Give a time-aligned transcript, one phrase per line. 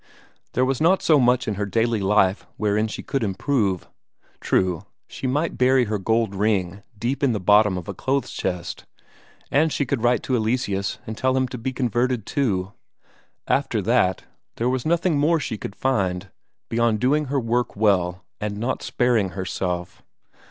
[0.53, 3.87] There was not so much in her daily life wherein she could improve;
[4.39, 8.87] true, she might bury her gold ring deep in the bottom of a clothes chest,
[9.51, 12.73] and she could write to Eleseus and tell him to be converted too;
[13.47, 14.23] after that,
[14.55, 16.31] there was nothing more she could find
[16.67, 20.01] beyond doing her work well and not sparing herself.